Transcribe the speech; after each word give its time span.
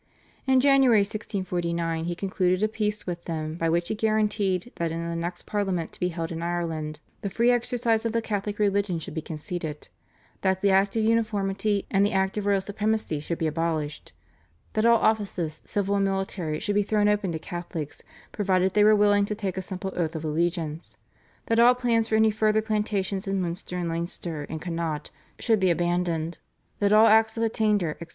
In 0.47 0.59
January 0.61 1.01
1649 1.01 2.05
he 2.05 2.15
concluded 2.15 2.63
a 2.63 2.67
peace 2.67 3.05
with 3.05 3.25
them 3.25 3.53
by 3.53 3.69
which 3.69 3.89
he 3.89 3.93
guaranteed 3.93 4.71
that 4.77 4.91
in 4.91 5.07
the 5.07 5.15
next 5.15 5.45
Parliament 5.45 5.91
to 5.91 5.99
be 5.99 6.07
held 6.09 6.31
in 6.31 6.41
Ireland 6.41 6.99
the 7.21 7.29
free 7.29 7.51
exercise 7.51 8.03
of 8.03 8.11
the 8.11 8.19
Catholic 8.19 8.57
religion 8.57 8.97
should 8.97 9.13
be 9.13 9.21
conceded; 9.21 9.89
that 10.41 10.61
the 10.63 10.71
Act 10.71 10.95
of 10.95 11.03
Uniformity 11.03 11.85
and 11.91 12.03
the 12.03 12.13
Act 12.13 12.35
of 12.35 12.47
Royal 12.47 12.61
Supremacy 12.61 13.19
should 13.19 13.37
be 13.37 13.45
abolished; 13.45 14.11
that 14.73 14.85
all 14.85 14.97
offices, 14.97 15.61
civil 15.65 15.97
and 15.97 16.05
military, 16.05 16.59
should 16.59 16.73
be 16.73 16.81
thrown 16.81 17.07
open 17.07 17.31
to 17.33 17.37
Catholics 17.37 18.01
provided 18.31 18.73
they 18.73 18.83
were 18.83 18.95
willing 18.95 19.25
to 19.25 19.35
take 19.35 19.55
a 19.55 19.61
simple 19.61 19.93
oath 19.95 20.15
of 20.15 20.25
allegiance; 20.25 20.97
that 21.45 21.59
all 21.59 21.75
plans 21.75 22.07
for 22.07 22.15
any 22.15 22.31
further 22.31 22.63
plantations 22.63 23.27
in 23.27 23.39
Munster, 23.39 23.83
Leinster, 23.83 24.45
and 24.49 24.59
Connaught 24.59 25.11
should 25.37 25.59
be 25.59 25.69
abandoned, 25.69 26.39
that 26.79 26.91
all 26.91 27.05
Acts 27.05 27.37
of 27.37 27.43
Attainder, 27.43 27.97
etc. 28.01 28.07